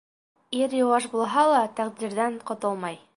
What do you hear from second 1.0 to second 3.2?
булһа ла, тәҡдирҙән ҡотолмай.